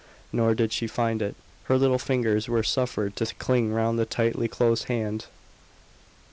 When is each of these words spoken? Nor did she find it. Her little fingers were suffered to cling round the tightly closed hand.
Nor 0.33 0.55
did 0.55 0.73
she 0.73 0.87
find 0.87 1.21
it. 1.21 1.35
Her 1.65 1.77
little 1.77 1.99
fingers 1.99 2.47
were 2.47 2.63
suffered 2.63 3.15
to 3.17 3.31
cling 3.35 3.71
round 3.71 3.99
the 3.99 4.05
tightly 4.07 4.47
closed 4.47 4.85
hand. 4.85 5.25